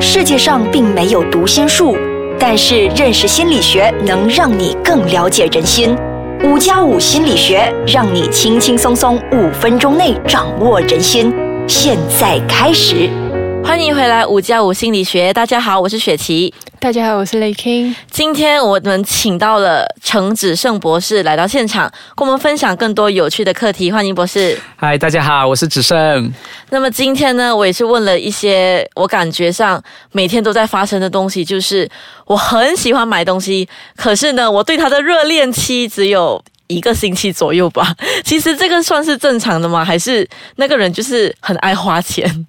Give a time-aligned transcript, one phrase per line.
[0.00, 1.96] 世界上并没有读心术，
[2.38, 5.96] 但是认识心理学能让你更了解人心。
[6.44, 11.34] 五加五心理学让你轻轻松松五分钟内掌握人心。
[11.66, 13.10] 现在开始，
[13.64, 15.32] 欢迎回来五加五心理学。
[15.34, 16.54] 大家好，我是雪琪。
[16.80, 17.92] 大家好，我是雷 king。
[18.08, 23.90] 今天我们请到了程子胜博士来到现场，跟我们分享更多有趣的课题。
[23.90, 24.56] 欢迎博士。
[24.76, 26.32] 嗨，大家好，我是子胜。
[26.70, 29.82] 那么今天呢，我也是问了一些我感觉上
[30.12, 31.88] 每天都在发生的东西，就是
[32.26, 37.92] 我很喜欢买东西，可是呢，我对他的热恋期只有一个星期左右吧。
[38.22, 39.84] 其实这个算是正常的吗？
[39.84, 40.26] 还是
[40.56, 42.46] 那个人就是很爱花钱？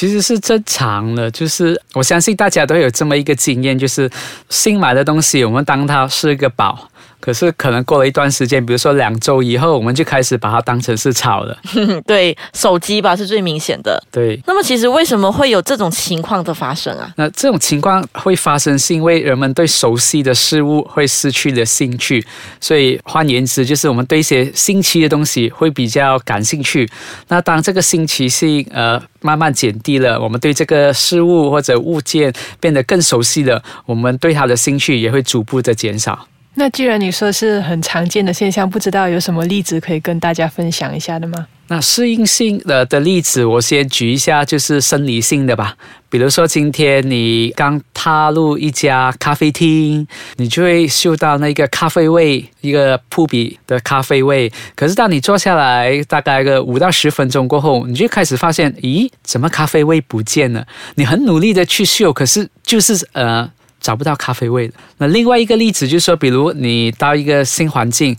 [0.00, 4.10] 其实是正常的，就是我相信大家都有这么一个经验，就是
[4.48, 6.89] 新买的东西，我们当它是一个宝。
[7.20, 11.56] 可是可能过了一段时间，比如说两周以后，我们就开始把它当成是草了。
[12.06, 14.02] 对，手机吧是最明显的。
[14.10, 14.40] 对。
[14.46, 17.12] 那么其实为什么会有这种情况的发生啊？
[17.16, 22.24] 那这种情况会发生，是因为人们对熟悉的事物会失去了兴趣。
[22.60, 26.88] 所以换言之，就是我们对一些新奇的东西会比较感兴趣。
[27.28, 36.26] 那当这个新奇性呃慢慢减低了，我们对这个事物或者物件变得更熟悉了，我们对它的兴趣也会逐步的减少。
[36.54, 41.46] 那既然你说是很常见的现象，不知道有什么例子可以跟大家分享一下的吗？
[41.68, 45.76] 那适应性的的例子，我先举一下，就是生理性的吧。
[46.08, 50.04] 比如说，今天你刚踏入一家咖啡厅，
[50.38, 54.52] 你就会嗅到那个咖啡味，一个扑鼻的咖啡味。
[54.74, 60.66] 可是当你坐下来大概个五到十分钟过后，你就开始发现，咦，怎么咖啡味不见了？
[60.96, 63.48] 你很努力的去嗅，可是就是呃。
[63.80, 64.74] 找不到咖啡味的。
[64.98, 68.16] 那另外一个例子就是说，比如你到一个新环境，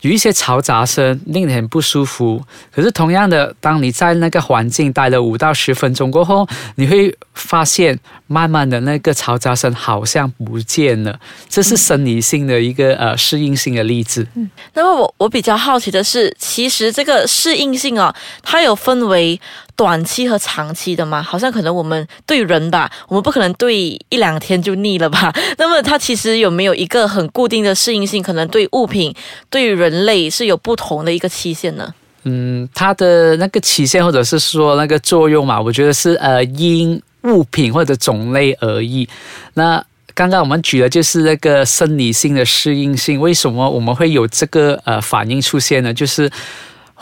[0.00, 2.42] 有一些嘈杂声，令你很不舒服。
[2.70, 11.18] 可是同样的，当你在那个环境待了五到十分钟过后，你会发现，慢慢的那个嘈杂声好像不见了。
[11.48, 14.26] 这是生理性的一个呃适应性的例子。
[14.34, 19.40] 嗯，那么我我比较好奇的是，其实这个适应性啊，它有分为。
[19.76, 21.20] 短期和长期的吗？
[21.22, 23.76] 好像可能我们对人吧，我们不可能对
[24.08, 25.32] 一两天就腻了吧？
[25.58, 28.22] 那么它其实有没有一个很固定的适应性？
[28.22, 29.12] 可能对物品、
[29.50, 31.92] 对人类是有不同的一个期限呢？
[32.22, 39.08] 嗯，它的那个期限或者是说那个作用嘛，我觉得是呃因物品或者种类而异。
[39.54, 45.92] 那刚刚我们举的就是那个生理性的适应性，为什么我们会有这个呃反应出现呢？
[45.92, 46.30] 就是。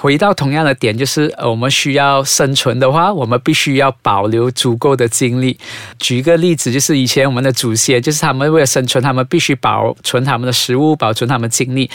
[0.02, 5.56] 回到同样的点，就是我们需要生存的话，我们必须要保留足够的精力。
[6.00, 11.88] 举一个例子，就是以前我们的祖先，就是他们为了生存，他们必须保存他们的食物，保存他们精力。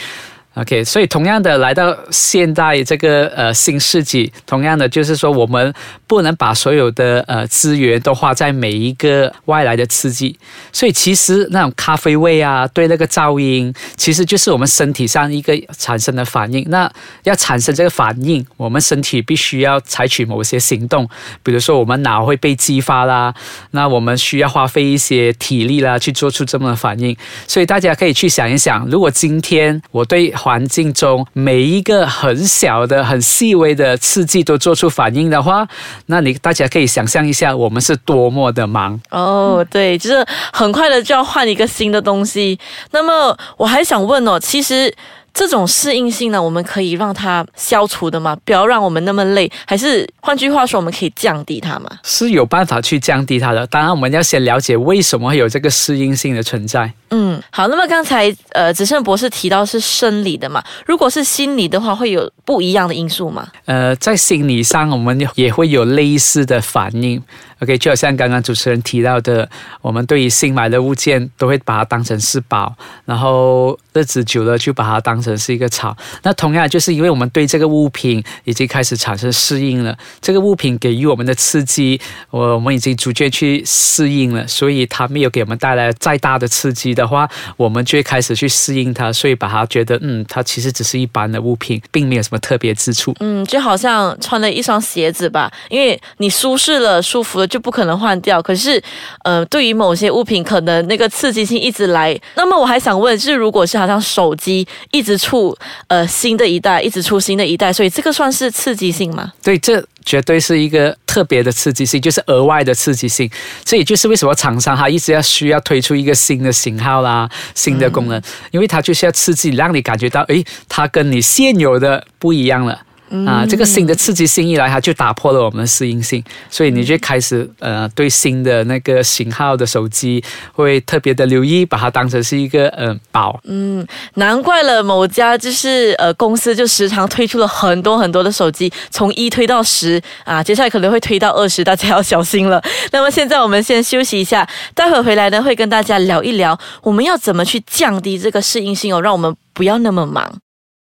[0.58, 5.72] OK，所以同样的来到现代这个呃新世纪，同样的就是说，我们
[6.08, 10.36] 不能把所有的呃资源都花在每一个外来的刺激。
[10.72, 16.68] 所以其实那种咖啡味啊，对那个噪音，其实就是我们身体上一个产生的反应。
[16.68, 16.90] 那
[17.22, 21.08] 要产生这个反应，我们身体必须要采取某些行动，
[21.44, 23.32] 比如说我们脑会被激发啦，
[23.70, 27.16] 那我们需要花费一些体力啦，去做出这么的反应。
[27.46, 35.68] 所以大家可以去想一想，如果今天我对环境中每一个很小的、很细微的刺激都做出反应的话，
[36.06, 39.62] 那你大家可以想象一下，我们是多么的忙哦。
[39.70, 42.58] 对，就是很快的就要换一个新的东西。
[42.92, 44.94] 那么我还想问哦，其实。
[45.38, 48.36] 这种适应性呢，我们可以让它消除的吗？
[48.44, 51.88] 不要让我们那么累，还是换句话说，我们可以降低它吗？
[52.02, 53.64] 是有办法去降低它的。
[53.68, 56.92] 当然，我们要先了解为什么会有这个适应性的存在。
[57.10, 57.68] 嗯，好。
[57.68, 60.60] 那么刚才呃，子胜博士提到是生理的嘛？
[60.84, 63.46] 如果是心理的话，会有不一样的因素吗？
[63.66, 67.22] 呃，在心理上，我们也会有类似的反应。
[67.60, 69.48] OK，就好像刚刚主持人提到的，
[69.82, 72.72] 我们对于新买的物件都会把它当成是宝，
[73.04, 75.96] 然后日子久了就把它当成是一个草。
[76.22, 82.00] 那同样就是因为我们对这个物品已经开始产生适应了，这个物品给予我们的刺激，
[82.30, 93.12] 我们已经逐渐去适应了，所以它没有给我们带来再大的刺激的话，我们就会开始去适应它，所以把它觉得嗯，它其实只是一般的物品，并没有什么特别之处。
[93.18, 97.48] 嗯，就好像穿了一双鞋子吧，因为你舒适了、舒服了。
[97.48, 98.42] 就不可能换掉。
[98.42, 98.78] 可是，
[99.24, 102.14] 呃，对于某些物品，可能那个刺激性一直来。
[102.36, 105.56] 那么，我还想问，是如果是好像手机一直出
[105.86, 109.32] 呃新的一代，一直出新的一代，所以这个算是刺激性吗？
[109.42, 113.30] 对，这绝对是一个特别的刺激性，就是额外的刺激性。
[113.64, 118.20] 这也就是为什么厂商他一直要需要推出一个新的型号啦、新的功能，
[118.50, 122.82] 因为它就是要刺激，让你感觉到，诶，它跟你现有的不一样了。
[123.26, 130.22] 啊，这个新的刺激性一来，它就打破了我们的适应性，所以你就开始呃，对新的那个型号的手机
[130.52, 133.40] 会特别的留意，把它当成是一个呃宝。
[133.44, 142.62] 嗯，难怪了，某家就是呃公司就时常推出了很多很多的手机，从一推到十啊，接下来可能会推到二十，大家要小心了。
[142.92, 150.30] 那么现在我们先休息一下，待会回来呢会跟大家聊一聊，我们要怎么去降低这个适应性哦，让我们不要那么忙。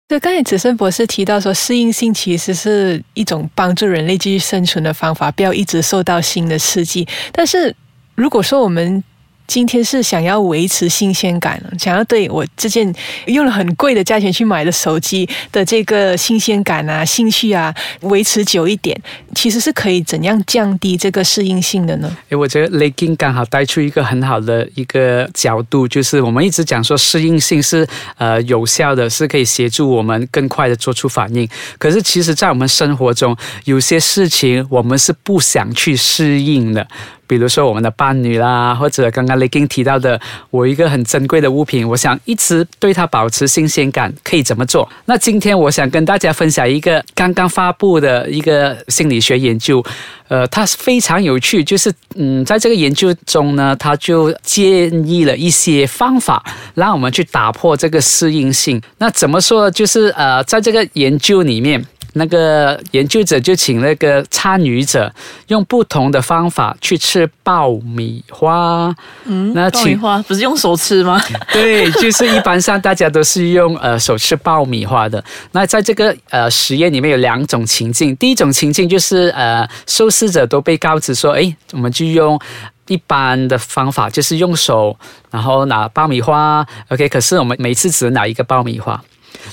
[0.08, 7.06] 对，刚才子森博士提到说，适应性其实是一种帮助人类继续生存的方法，不要一直受到新的刺激。
[7.32, 7.75] 但是
[8.14, 9.03] 如果说我们
[9.46, 12.93] 今天是想要维持新鲜感，想要对我这件
[13.26, 19.00] 用了很贵的价钱去买的手机的这个新鲜感啊、兴趣啊，维持久一点，
[19.34, 22.16] 其实是可以怎样降低这个适应性的呢？
[22.28, 27.87] 诶，我觉得 Legging 刚好带出一个很好的一个角度，就是我们一直讲说适应性是
[28.19, 31.49] 呃有效的，是可以协助我们更快的做出反应。
[31.78, 36.87] 可是其实，在我们生活中，有些事情我们是不想去适应的。
[37.26, 40.20] 比如说我们的伴侣啦，或者刚刚雷金提到的，
[40.50, 44.88] 我一个很珍贵的物品，我想一直对它保持新鲜感，可以怎么做？
[45.05, 49.84] 那今天我想跟大家分享一个刚刚发布的一个心理学研究，
[50.28, 56.44] 呃，它是非常有趣，就是嗯，在这个研究中呢，他就建议了一些方法，
[56.75, 58.81] 让我们去打破这个适应性。
[58.99, 59.70] 那怎么说？
[59.70, 61.84] 就是呃，在这个研究里面。
[62.18, 65.12] 那个研究者就请那个参与者
[65.48, 68.94] 用不同的方法去吃爆米花。
[69.24, 71.20] 嗯，那爆米花不是用手吃吗？
[71.52, 75.22] 对，就是一般上大家都是用呃手吃爆米花的。
[75.52, 82.40] 那在这个呃实验里面有两种情境，第一种情境就是呃受试者都被告知说，哎，我们就用
[82.88, 84.96] 一般的方法，就是用手
[85.30, 86.66] 然后拿爆米花。
[86.88, 89.02] OK，可是我们每次只能拿一个爆米花。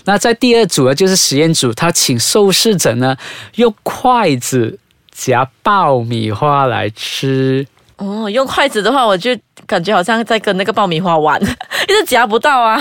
[0.05, 3.15] 那在第二组呢，就是实验组，他请受试者呢
[3.55, 4.79] 用筷子
[5.11, 7.65] 夹爆米花来吃。
[7.97, 9.29] 哦，用筷子的话，我就
[9.67, 11.39] 感觉好像在跟那个爆米花玩，
[11.89, 12.79] 因为夹不到啊。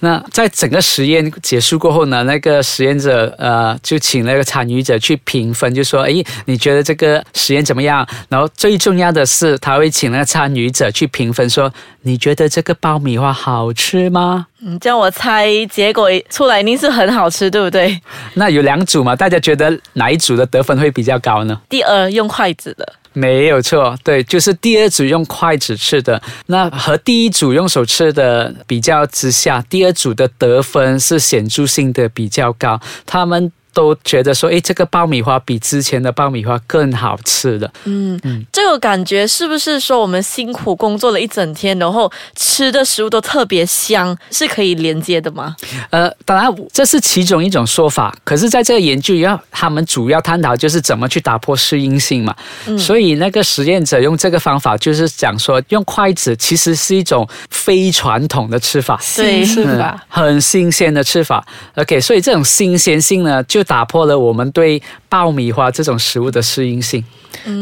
[0.00, 6.12] 那在整个实验结束过后呢，那个实验者呃就请那个参与者去评分，就说：“哎，
[6.46, 18.00] 你觉得这个实验怎么样？”然后最重要的是，他会请那个参与者去评分，说：“你觉得这个爆米花好吃吗？”嗯，叫我猜结果出来一定是很好吃，对不对？
[18.34, 21.60] 那有两组嘛，大家觉得哪一组的得分会比较高呢？
[21.68, 22.92] 第二用筷子的。
[23.12, 33.52] 没有错，对，就是第二组用筷子吃的，那和第一组用手吃的比较之下，第二组的得分是显著性的比较高，他们。
[33.74, 37.72] 都觉得说，哎，这个爆米花比之前的爆米花更好吃的。
[37.84, 45.56] 嗯嗯，这个感觉是不是说我们辛苦工作了一整天，然后吃的食物都特别香，是可以连接的吗？
[45.90, 48.14] 呃，当然这是其中一种说法。
[48.22, 52.32] 可是，在这个研究要他们主要探讨就是怎么去打破适应性嘛。
[52.66, 61.44] 嗯，所以那个实验者用这个方法，就是讲说用筷子其实是一种非传统的吃法，新吃法，很新鲜的吃法。
[61.74, 67.04] OK，所以这种新鲜性呢，就打破了我们对爆米花这种食物的适应性。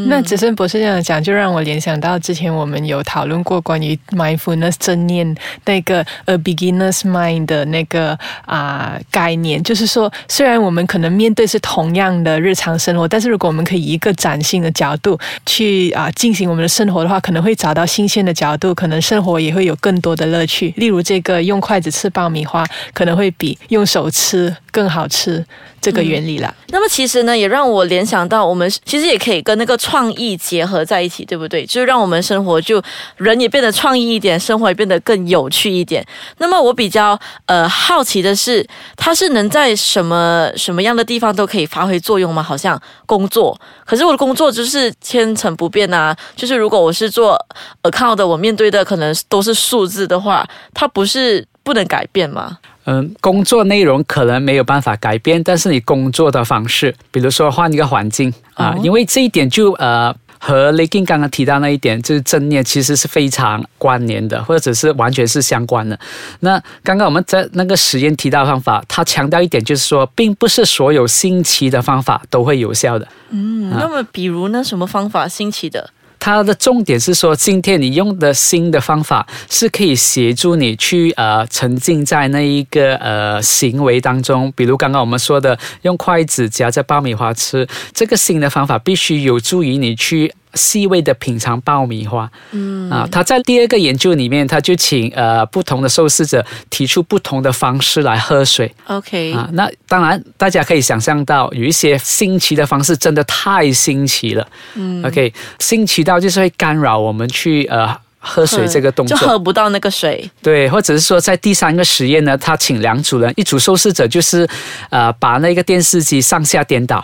[0.07, 5.35] 那子森博士这样讲，就让我联想到之前我们有讨论过关于 mindfulness 正念
[5.65, 20.73] 那个 a beginner's mind 的那个啊概念，就是说，虽然我们可能面对是同样的日常生活，但是如果我们可以一个崭新的角度去啊进行我们的生活的话，可能会找到新鲜的角度，可能生活也会有更多的乐趣。
[20.77, 25.45] 例如，这个用筷子吃爆米花，可能会比用手吃更好吃。
[25.81, 26.53] 这个原理啦。
[26.67, 31.65] 那么其实呢，也让我联想到，我们其实也可以跟那个创意结合在一起，对不对？
[31.65, 32.79] 就是让我们生活就
[33.17, 36.05] 人也变得创意一点，生活也变得更有趣一点。
[36.37, 38.63] 那么我比较呃好奇的是，
[38.95, 42.43] 它是能在什么什么样的地方都可以发挥作用吗？
[42.43, 46.15] 好像工作，可是我的工作就是千成不变啊。
[46.35, 47.35] 就是如果我是做
[47.81, 52.59] account 的，我面对的可能都是数字的话，它不是不能改变吗？
[52.85, 65.99] 嗯，工作内容可能没有办法改变，但是你工作的方式，比如说换一个环境啊，因为这一点就呃和雷金刚刚提到那一点，就是正念其实是非常关联的，或者是完全是相关的。
[66.39, 73.07] 那刚刚我们在那个实验提到方法，他强调一点就是说，并不是所有新奇的方法都会有效的。
[73.29, 75.91] 嗯，那么比如呢，什么方法新奇的？
[76.21, 84.53] 它的重点是说，今天你用的新的方法是可以协助你去呃沉浸在那一个呃行为当中。
[84.55, 92.29] 比如刚刚我们说的，用筷子夹着爆米花吃，这个新的方法必须有助于你去细微的品尝爆米花。
[92.51, 99.49] 嗯啊，他在第二个研究里面，他就请呃不同的受试者提出不同的方式来喝水 OK，啊。
[99.53, 104.47] 那当然，大家可以想象到，有一些新奇的方式真的太新奇了。
[104.75, 107.97] 嗯，OK，新奇到就是会干扰我们去呃。
[108.23, 110.29] 喝水这个动作就作，喝不到那个水。
[110.43, 114.47] 对，或者是说，在第三个实验呢，他请两组人，一组受试者就是，
[114.91, 117.03] 呃，把那个电视机上下颠倒，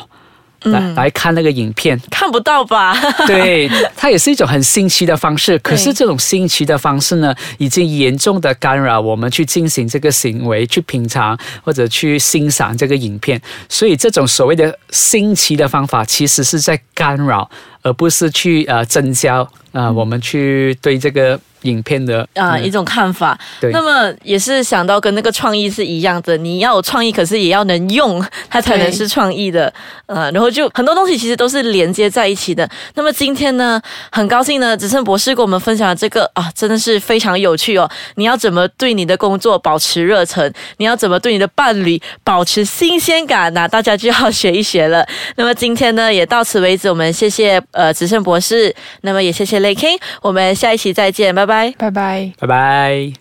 [0.64, 2.00] 来、来看那个影片。
[2.10, 2.96] 看不到吧？
[3.28, 5.58] 对，它也是一种很新奇的方式。
[5.60, 13.42] 可是这种新奇的方式呢，已经严重的干扰我们去进行这个行为，去品尝或者去欣赏这个影片。
[13.70, 17.50] 所以这种所谓的新奇的方法，其实是在干扰，
[17.88, 23.38] 而不是去呃增加呃我们去对这个影片的啊、嗯一种看法。
[23.60, 29.74] 对那么也是想到跟那个创意是一样的，你要有创意，可是也要能用， 它才能是创意的。
[30.06, 32.70] 呃，然后就很多东西其实都是连接在一起的。
[32.94, 37.90] 那么今天呢，很高兴呢，子胜博士跟我们分享了这个啊，真的是非常有趣哦。
[38.16, 40.54] 你要怎么对你的工作保持热忱？
[40.78, 43.52] 你要怎么对你的伴侣保持新鲜感？
[43.54, 45.06] 那大家就要学一学了。
[45.36, 51.74] 那么今天呢，也到此为止，我们谢谢呃子胜博士，那么也谢谢雷 King，我们下一期再见，拜拜。
[51.78, 52.34] 拜拜。
[52.40, 53.18] 拜拜。